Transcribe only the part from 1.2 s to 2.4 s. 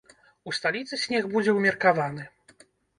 будзе ўмеркаваны.